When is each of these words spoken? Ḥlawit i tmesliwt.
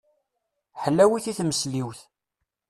Ḥlawit 0.81 1.25
i 1.31 1.33
tmesliwt. 1.37 1.99